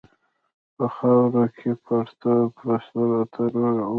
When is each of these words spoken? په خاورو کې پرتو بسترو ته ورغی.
په 0.75 0.85
خاورو 0.95 1.43
کې 1.57 1.71
پرتو 1.85 2.31
بسترو 2.65 3.21
ته 3.33 3.41
ورغی. 3.49 3.83